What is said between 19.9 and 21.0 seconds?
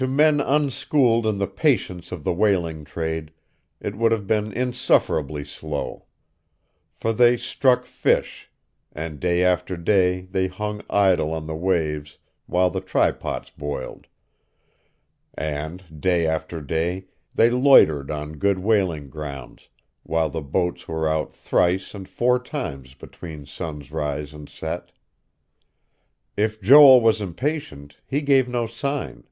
when the boats